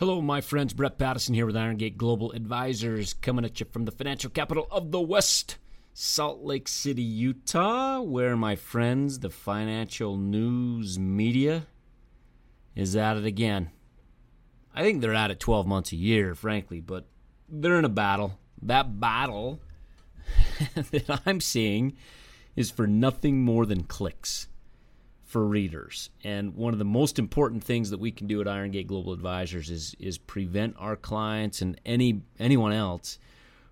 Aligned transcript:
Hello, 0.00 0.20
my 0.20 0.40
friends. 0.40 0.74
Brett 0.74 0.98
Pattison 0.98 1.36
here 1.36 1.46
with 1.46 1.56
Iron 1.56 1.76
Gate 1.76 1.96
Global 1.96 2.32
Advisors, 2.32 3.14
coming 3.14 3.44
at 3.44 3.60
you 3.60 3.66
from 3.70 3.84
the 3.84 3.92
financial 3.92 4.28
capital 4.28 4.66
of 4.68 4.90
the 4.90 5.00
West, 5.00 5.56
Salt 5.92 6.42
Lake 6.42 6.66
City, 6.66 7.00
Utah, 7.00 8.00
where 8.00 8.36
my 8.36 8.56
friends, 8.56 9.20
the 9.20 9.30
financial 9.30 10.16
news 10.16 10.98
media, 10.98 11.68
is 12.74 12.96
at 12.96 13.16
it 13.16 13.24
again. 13.24 13.70
I 14.74 14.82
think 14.82 15.00
they're 15.00 15.14
at 15.14 15.30
it 15.30 15.38
12 15.38 15.64
months 15.64 15.92
a 15.92 15.96
year, 15.96 16.34
frankly, 16.34 16.80
but 16.80 17.06
they're 17.48 17.78
in 17.78 17.84
a 17.84 17.88
battle. 17.88 18.40
That 18.62 18.98
battle 18.98 19.60
that 20.74 21.20
I'm 21.24 21.40
seeing 21.40 21.96
is 22.56 22.68
for 22.68 22.88
nothing 22.88 23.44
more 23.44 23.64
than 23.64 23.84
clicks 23.84 24.48
for 25.24 25.44
readers. 25.44 26.10
And 26.22 26.54
one 26.54 26.72
of 26.72 26.78
the 26.78 26.84
most 26.84 27.18
important 27.18 27.64
things 27.64 27.90
that 27.90 27.98
we 27.98 28.12
can 28.12 28.26
do 28.26 28.40
at 28.40 28.48
Iron 28.48 28.70
Gate 28.70 28.86
Global 28.86 29.12
Advisors 29.12 29.70
is 29.70 29.94
is 29.98 30.18
prevent 30.18 30.76
our 30.78 30.96
clients 30.96 31.62
and 31.62 31.80
any 31.84 32.22
anyone 32.38 32.72
else 32.72 33.18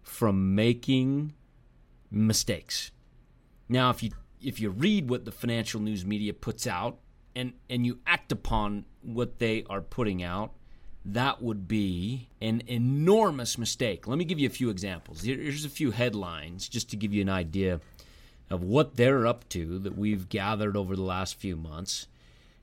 from 0.03 0.55
making 0.55 1.35
mistakes. 2.11 2.91
Now, 3.69 3.91
if 3.91 4.03
you 4.03 4.11
if 4.41 4.61
you 4.61 4.71
read 4.71 5.09
what 5.09 5.25
the 5.25 5.33
financial 5.33 5.81
news 5.81 6.05
media 6.05 6.33
puts 6.33 6.67
out 6.67 6.99
and 7.37 7.53
and 7.71 7.87
you 7.87 8.01
act 8.07 8.33
upon 8.33 8.87
what 9.03 9.39
they 9.39 9.65
are 9.69 9.83
putting 9.83 10.23
out, 10.23 10.53
that 11.05 11.43
would 11.43 11.69
be 11.69 12.29
an 12.41 12.63
enormous 12.67 13.59
mistake. 13.59 14.07
Let 14.07 14.19
me 14.19 14.25
give 14.25 14.39
you 14.39 14.47
a 14.47 14.51
few 14.51 14.71
examples. 14.71 15.23
Here's 15.23 15.65
a 15.65 15.71
few 15.71 15.91
headlines 15.91 16.69
just 16.69 16.91
to 16.91 16.97
give 16.97 17.13
you 17.13 17.23
an 17.23 17.29
idea 17.29 17.81
of 18.53 18.63
what 18.63 18.97
they're 18.97 19.27
up 19.27 19.49
to 19.49 19.79
that 19.79 19.97
we've 19.97 20.29
gathered 20.29 20.77
over 20.77 20.95
the 20.95 21.03
last 21.03 21.37
few 21.37 21.57
months. 21.57 22.07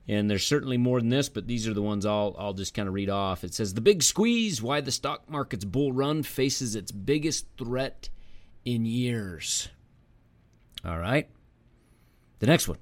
And 0.06 0.30
there's 0.30 0.46
certainly 0.46 0.76
more 0.76 1.00
than 1.00 1.08
this, 1.08 1.28
but 1.28 1.48
these 1.48 1.66
are 1.66 1.74
the 1.74 1.82
ones 1.82 2.06
I'll, 2.06 2.34
I'll 2.38 2.52
just 2.52 2.74
kind 2.74 2.86
of 2.86 2.94
read 2.94 3.10
off. 3.10 3.42
It 3.42 3.52
says 3.52 3.74
The 3.74 3.80
Big 3.80 4.04
Squeeze 4.04 4.62
Why 4.62 4.80
the 4.80 4.92
Stock 4.92 5.28
Market's 5.28 5.64
Bull 5.64 5.92
Run 5.92 6.22
Faces 6.22 6.76
Its 6.76 6.92
Biggest 6.92 7.46
Threat 7.58 8.08
in 8.64 8.84
Years. 8.86 9.68
All 10.84 10.98
right. 10.98 11.28
The 12.38 12.46
next 12.46 12.68
one 12.68 12.78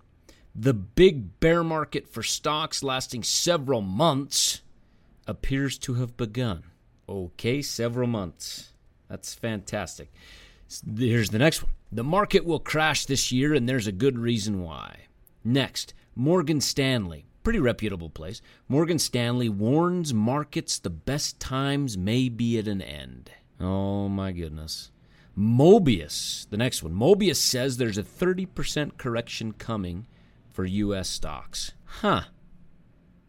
The 0.55 0.75
Big 0.75 1.41
Bear 1.41 1.65
Market 1.65 2.09
for 2.09 2.23
Stocks 2.23 2.83
Lasting 2.83 3.23
Several 3.23 3.81
Months 3.81 4.61
Appears 5.27 5.79
to 5.79 5.95
Have 5.95 6.17
Begun. 6.19 6.63
Okay, 7.09 7.63
several 7.63 8.07
months. 8.07 8.73
That's 9.09 9.35
fantastic. 9.35 10.13
Here's 10.97 11.31
the 11.31 11.39
next 11.39 11.63
one. 11.63 11.73
The 11.91 12.05
market 12.05 12.45
will 12.45 12.61
crash 12.61 13.07
this 13.07 13.33
year, 13.33 13.55
and 13.55 13.69
there's 13.69 13.87
a 13.87 13.93
good 13.93 14.19
reason 14.19 14.63
why. 14.63 15.07
Next, 15.43 15.95
Morgan 16.15 16.61
Stanley, 16.61 17.25
pretty 17.43 17.59
reputable 17.59 18.11
place. 18.11 18.43
Morgan 18.69 18.99
Stanley 18.99 19.49
warns 19.49 20.13
markets 20.13 20.79
the 20.79 20.91
best 20.91 21.41
times 21.41 21.97
may 21.97 22.29
be 22.29 22.59
at 22.59 22.69
an 22.69 22.83
end. 22.83 23.31
Oh 23.61 24.09
my 24.09 24.33
goodness. 24.33 24.91
Mobius, 25.37 26.49
the 26.51 26.57
next 26.57 26.83
one. 26.83 26.93
Mobius 26.93 27.37
says 27.37 27.77
there's 27.77 27.97
a 27.97 28.03
30% 28.03 28.99
correction 28.99 29.53
coming 29.53 30.07
for 30.51 30.65
U.S. 30.65 31.09
stocks. 31.09 31.73
Huh. 31.85 32.23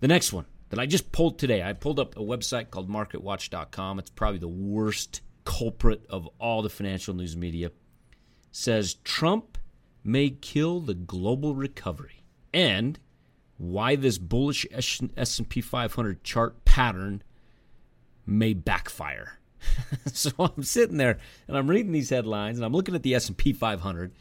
The 0.02 0.08
next 0.08 0.34
one 0.34 0.45
that 0.70 0.80
I 0.80 0.86
just 0.86 1.12
pulled 1.12 1.38
today, 1.38 1.62
I 1.64 1.73
pulled 1.73 2.00
up 2.00 2.17
a 2.17 2.22
website 2.22 2.72
called 2.72 2.90
marketwatch.com. 2.90 4.00
It's 4.00 4.10
probably 4.10 4.40
the 4.40 4.48
worst 4.48 5.22
culprit 5.50 6.05
of 6.11 6.30
all 6.38 6.61
the 6.61 6.69
financial 6.69 7.16
news 7.16 7.36
media 7.36 7.72
says 8.52 8.94
Trump 9.03 9.58
may 10.03 10.30
kill 10.30 10.80
the 10.80 10.94
global 10.94 11.55
recovery 11.55 12.23
and 12.53 13.00
why 13.58 13.95
this 13.95 14.20
bullish 14.20 14.67
S&P 14.72 15.59
500 15.59 16.23
chart 16.23 16.64
pattern 16.66 17.23
may 18.27 18.53
backfire. 18.53 19.39
so 20.14 20.30
I'm 20.38 20.61
sitting 20.61 20.97
there 20.97 21.17
and 21.47 21.58
I'm 21.58 21.67
reading 21.67 21.94
these 21.94 22.11
headlines 22.11 22.59
and 22.59 22.66
I'm 22.66 22.72
looking 22.72 22.94
at 22.94 23.02
the 23.02 23.16
S&P 23.16 23.52
500 23.52 24.14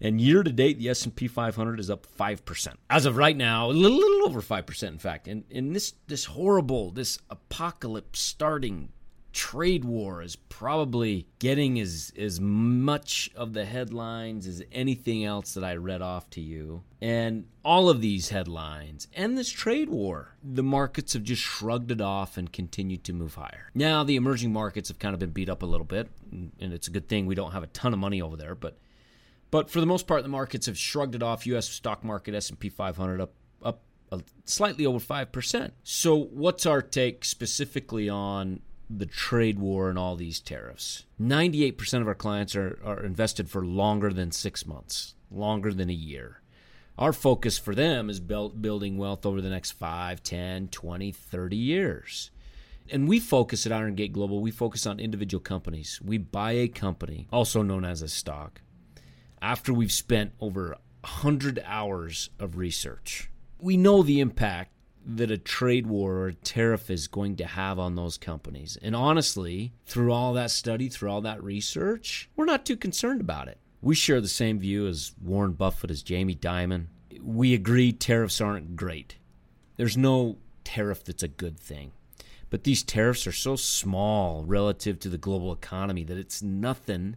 and 0.00 0.20
year 0.20 0.44
to 0.44 0.52
date 0.52 0.78
the 0.78 0.88
S&P 0.90 1.26
500 1.26 1.80
is 1.80 1.90
up 1.90 2.06
5%. 2.16 2.74
As 2.88 3.06
of 3.06 3.16
right 3.16 3.36
now, 3.36 3.70
a 3.70 3.72
little, 3.72 3.98
little 3.98 4.28
over 4.28 4.40
5% 4.40 4.82
in 4.86 4.98
fact. 4.98 5.26
And 5.26 5.42
in 5.50 5.72
this 5.72 5.94
this 6.06 6.26
horrible, 6.26 6.92
this 6.92 7.18
apocalypse 7.28 8.20
starting 8.20 8.92
trade 9.36 9.84
war 9.84 10.22
is 10.22 10.34
probably 10.34 11.26
getting 11.38 11.78
as 11.78 12.10
as 12.18 12.40
much 12.40 13.30
of 13.36 13.52
the 13.52 13.66
headlines 13.66 14.46
as 14.46 14.62
anything 14.72 15.26
else 15.26 15.52
that 15.52 15.62
I 15.62 15.76
read 15.76 16.00
off 16.00 16.30
to 16.30 16.40
you. 16.40 16.84
And 17.02 17.44
all 17.62 17.90
of 17.90 18.00
these 18.00 18.30
headlines 18.30 19.08
and 19.14 19.36
this 19.36 19.50
trade 19.50 19.90
war, 19.90 20.36
the 20.42 20.62
markets 20.62 21.12
have 21.12 21.22
just 21.22 21.42
shrugged 21.42 21.90
it 21.90 22.00
off 22.00 22.38
and 22.38 22.50
continued 22.50 23.04
to 23.04 23.12
move 23.12 23.34
higher. 23.34 23.70
Now 23.74 24.04
the 24.04 24.16
emerging 24.16 24.54
markets 24.54 24.88
have 24.88 24.98
kind 24.98 25.12
of 25.12 25.20
been 25.20 25.32
beat 25.32 25.50
up 25.50 25.62
a 25.62 25.66
little 25.66 25.84
bit, 25.86 26.08
and 26.32 26.72
it's 26.72 26.88
a 26.88 26.90
good 26.90 27.06
thing 27.06 27.26
we 27.26 27.34
don't 27.34 27.52
have 27.52 27.62
a 27.62 27.68
ton 27.68 27.92
of 27.92 27.98
money 27.98 28.22
over 28.22 28.38
there, 28.38 28.54
but 28.54 28.78
but 29.50 29.68
for 29.68 29.80
the 29.80 29.86
most 29.86 30.06
part 30.06 30.22
the 30.22 30.30
markets 30.30 30.64
have 30.64 30.78
shrugged 30.78 31.14
it 31.14 31.22
off. 31.22 31.46
US 31.46 31.68
stock 31.68 32.02
market 32.02 32.34
S&P 32.34 32.70
500 32.70 33.20
up 33.20 33.34
up 33.62 33.82
slightly 34.46 34.86
over 34.86 34.98
5%. 34.98 35.72
So 35.82 36.16
what's 36.16 36.64
our 36.64 36.80
take 36.80 37.24
specifically 37.24 38.08
on 38.08 38.60
the 38.88 39.06
trade 39.06 39.58
war 39.58 39.88
and 39.90 39.98
all 39.98 40.16
these 40.16 40.40
tariffs. 40.40 41.04
98% 41.20 42.00
of 42.00 42.08
our 42.08 42.14
clients 42.14 42.54
are, 42.54 42.78
are 42.84 43.02
invested 43.02 43.48
for 43.48 43.64
longer 43.64 44.12
than 44.12 44.30
six 44.30 44.66
months, 44.66 45.14
longer 45.30 45.72
than 45.72 45.90
a 45.90 45.94
year. 45.94 46.40
Our 46.98 47.12
focus 47.12 47.58
for 47.58 47.74
them 47.74 48.08
is 48.08 48.20
build, 48.20 48.62
building 48.62 48.96
wealth 48.96 49.26
over 49.26 49.40
the 49.40 49.50
next 49.50 49.72
5, 49.72 50.22
10, 50.22 50.68
20, 50.68 51.12
30 51.12 51.56
years. 51.56 52.30
And 52.90 53.08
we 53.08 53.18
focus 53.18 53.66
at 53.66 53.72
Iron 53.72 53.96
Gate 53.96 54.12
Global, 54.12 54.40
we 54.40 54.52
focus 54.52 54.86
on 54.86 55.00
individual 55.00 55.42
companies. 55.42 56.00
We 56.02 56.18
buy 56.18 56.52
a 56.52 56.68
company, 56.68 57.26
also 57.32 57.62
known 57.62 57.84
as 57.84 58.00
a 58.00 58.08
stock, 58.08 58.62
after 59.42 59.72
we've 59.72 59.92
spent 59.92 60.32
over 60.40 60.76
100 61.00 61.62
hours 61.66 62.30
of 62.38 62.56
research. 62.56 63.30
We 63.58 63.76
know 63.76 64.02
the 64.02 64.20
impact 64.20 64.75
that 65.08 65.30
a 65.30 65.38
trade 65.38 65.86
war 65.86 66.16
or 66.18 66.32
tariff 66.32 66.90
is 66.90 67.06
going 67.06 67.36
to 67.36 67.46
have 67.46 67.78
on 67.78 67.94
those 67.94 68.18
companies. 68.18 68.76
And 68.82 68.96
honestly, 68.96 69.72
through 69.84 70.12
all 70.12 70.32
that 70.34 70.50
study, 70.50 70.88
through 70.88 71.10
all 71.10 71.20
that 71.20 71.42
research, 71.42 72.28
we're 72.34 72.44
not 72.44 72.66
too 72.66 72.76
concerned 72.76 73.20
about 73.20 73.46
it. 73.46 73.58
We 73.80 73.94
share 73.94 74.20
the 74.20 74.26
same 74.26 74.58
view 74.58 74.88
as 74.88 75.12
Warren 75.22 75.52
Buffett, 75.52 75.92
as 75.92 76.02
Jamie 76.02 76.34
Dimon. 76.34 76.86
We 77.22 77.54
agree 77.54 77.92
tariffs 77.92 78.40
aren't 78.40 78.74
great. 78.74 79.16
There's 79.76 79.96
no 79.96 80.38
tariff 80.64 81.04
that's 81.04 81.22
a 81.22 81.28
good 81.28 81.60
thing. 81.60 81.92
But 82.50 82.64
these 82.64 82.82
tariffs 82.82 83.26
are 83.26 83.32
so 83.32 83.54
small 83.54 84.44
relative 84.44 84.98
to 85.00 85.08
the 85.08 85.18
global 85.18 85.52
economy 85.52 86.02
that 86.04 86.18
it's 86.18 86.42
nothing 86.42 87.16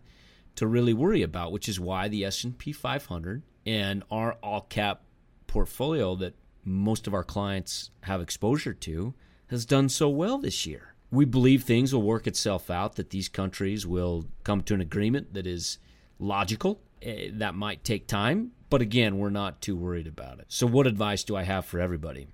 to 0.56 0.68
really 0.68 0.94
worry 0.94 1.24
about, 1.24 1.52
which 1.52 1.70
is 1.70 1.80
why 1.80 2.08
the 2.08 2.26
S&P 2.26 2.72
500 2.72 3.42
and 3.66 4.04
our 4.12 4.34
all 4.44 4.62
cap 4.62 5.02
portfolio 5.48 6.16
that 6.16 6.36
most 6.70 7.08
of 7.08 7.14
our 7.14 7.24
clients 7.24 7.92
have 8.04 8.22
exposure 8.22 8.74
to 8.74 9.14
has 9.48 9.66
done 9.66 9.90
so 9.90 10.08
well 10.08 10.38
this 10.38 10.66
year. 10.66 10.94
We 11.12 11.26
believe 11.26 11.64
things 11.64 11.94
will 11.94 12.04
work 12.04 12.28
itself 12.28 12.70
out, 12.70 12.96
that 12.96 13.10
these 13.10 13.28
countries 13.28 13.88
will 13.88 14.26
come 14.44 14.62
to 14.64 14.76
an 14.76 14.82
agreement 14.82 15.34
that 15.34 15.48
is 15.48 15.80
logical. 16.20 16.82
Eh, 17.02 17.30
that 17.34 17.56
might 17.56 17.84
take 17.84 18.08
time, 18.08 18.52
but 18.70 18.82
again, 18.82 19.18
we're 19.18 19.30
not 19.30 19.62
too 19.62 19.76
worried 19.76 20.08
about 20.08 20.40
it. 20.40 20.46
So, 20.50 20.68
what 20.68 20.86
advice 20.86 21.24
do 21.24 21.36
I 21.36 21.44
have 21.44 21.66
for 21.66 21.80
everybody? 21.80 22.28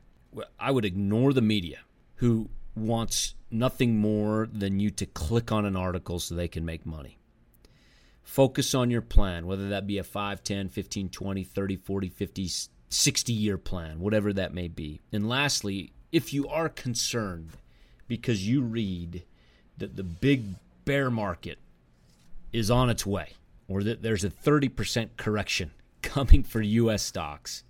I 0.59 0.72
would 0.72 0.85
ignore 0.85 1.34
the 1.34 1.41
media 1.41 1.79
who 2.16 2.50
wants 2.75 3.35
nothing 3.52 3.97
more 3.97 4.50
than 4.52 4.79
you 4.79 4.90
to 4.91 5.06
click 5.06 5.52
on 5.52 5.66
an 5.66 5.75
article 5.75 6.19
so 6.19 6.35
they 6.35 6.47
can 6.47 6.66
make 6.66 6.85
money. 6.85 7.19
Focus 8.23 8.73
on 8.73 8.90
your 8.90 9.03
plan, 9.03 9.46
whether 9.46 9.69
that 9.69 9.85
be 9.85 10.00
a 10.00 10.03
5, 10.03 10.44
10, 10.44 10.69
15, 10.69 11.09
20, 11.09 11.44
30, 11.44 11.75
40, 11.78 12.09
50, 12.09 12.50
60 12.90 13.34
year 13.34 13.57
plan, 13.57 14.00
whatever 14.00 14.31
that 14.34 14.53
may 14.53 14.68
be. 14.68 15.01
And 15.12 15.28
lastly, 15.28 15.94
if 16.12 16.34
you 16.34 16.47
are 16.47 16.69
concerned 16.69 17.51
because 18.07 18.47
you 18.47 18.62
read 18.62 19.23
that 19.78 19.96
the 19.96 20.03
big 20.03 20.55
bear 20.85 21.09
market 21.09 21.59
is 22.53 22.72
on 22.72 22.90
its 22.90 23.05
way 23.05 23.34
or 23.67 23.84
that 23.84 24.02
there's 24.02 24.23
a 24.23 24.29
30% 24.29 25.09
correction 25.17 25.72
coming 26.02 26.43
for 26.43 26.61
US 26.61 27.03
stocks, 27.03 27.64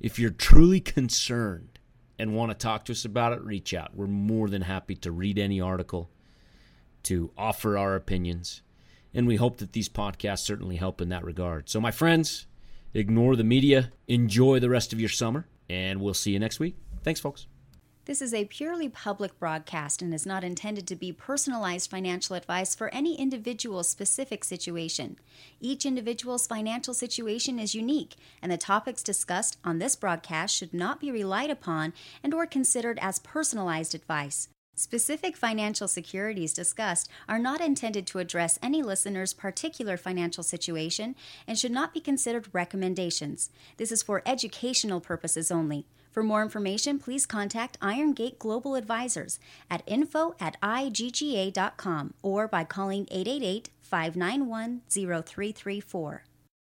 if 0.00 0.18
you're 0.18 0.30
truly 0.30 0.80
concerned 0.80 1.78
and 2.18 2.34
want 2.34 2.50
to 2.50 2.54
talk 2.54 2.84
to 2.84 2.92
us 2.92 3.04
about 3.04 3.32
it, 3.32 3.42
reach 3.42 3.74
out. 3.74 3.94
We're 3.94 4.06
more 4.06 4.48
than 4.48 4.62
happy 4.62 4.94
to 4.96 5.10
read 5.10 5.38
any 5.38 5.60
article, 5.60 6.10
to 7.04 7.30
offer 7.36 7.76
our 7.76 7.96
opinions, 7.96 8.62
and 9.12 9.26
we 9.26 9.36
hope 9.36 9.58
that 9.58 9.72
these 9.72 9.88
podcasts 9.88 10.40
certainly 10.40 10.76
help 10.76 11.00
in 11.00 11.08
that 11.08 11.24
regard. 11.24 11.68
So, 11.68 11.80
my 11.80 11.90
friends, 11.90 12.46
Ignore 12.92 13.36
the 13.36 13.44
media. 13.44 13.92
Enjoy 14.08 14.58
the 14.58 14.68
rest 14.68 14.92
of 14.92 15.00
your 15.00 15.08
summer, 15.08 15.46
and 15.68 16.00
we'll 16.00 16.14
see 16.14 16.32
you 16.32 16.38
next 16.38 16.58
week. 16.58 16.76
Thanks, 17.02 17.20
folks. 17.20 17.46
This 18.06 18.22
is 18.22 18.34
a 18.34 18.46
purely 18.46 18.88
public 18.88 19.38
broadcast 19.38 20.02
and 20.02 20.12
is 20.12 20.26
not 20.26 20.42
intended 20.42 20.88
to 20.88 20.96
be 20.96 21.12
personalized 21.12 21.88
financial 21.88 22.34
advice 22.34 22.74
for 22.74 22.92
any 22.92 23.14
individual 23.14 23.84
specific 23.84 24.42
situation. 24.42 25.16
Each 25.60 25.86
individual's 25.86 26.48
financial 26.48 26.94
situation 26.94 27.60
is 27.60 27.74
unique, 27.74 28.16
and 28.42 28.50
the 28.50 28.56
topics 28.56 29.04
discussed 29.04 29.58
on 29.62 29.78
this 29.78 29.94
broadcast 29.94 30.56
should 30.56 30.74
not 30.74 30.98
be 30.98 31.12
relied 31.12 31.50
upon 31.50 31.92
and 32.24 32.34
or 32.34 32.46
considered 32.46 32.98
as 33.00 33.20
personalized 33.20 33.94
advice. 33.94 34.48
Specific 34.80 35.36
financial 35.36 35.86
securities 35.88 36.54
discussed 36.54 37.10
are 37.28 37.38
not 37.38 37.60
intended 37.60 38.06
to 38.06 38.18
address 38.18 38.58
any 38.62 38.82
listener's 38.82 39.34
particular 39.34 39.98
financial 39.98 40.42
situation 40.42 41.14
and 41.46 41.58
should 41.58 41.70
not 41.70 41.92
be 41.92 42.00
considered 42.00 42.48
recommendations. 42.54 43.50
This 43.76 43.92
is 43.92 44.02
for 44.02 44.22
educational 44.24 44.98
purposes 44.98 45.50
only. 45.50 45.84
For 46.10 46.22
more 46.22 46.40
information, 46.40 46.98
please 46.98 47.26
contact 47.26 47.76
Iron 47.82 48.14
Gate 48.14 48.38
Global 48.38 48.74
Advisors 48.74 49.38
at 49.70 49.82
info 49.86 50.34
at 50.40 50.58
igga.com 50.62 52.14
or 52.22 52.48
by 52.48 52.64
calling 52.64 53.06
888 53.10 53.68
591 53.82 54.80
0334. 54.88 56.24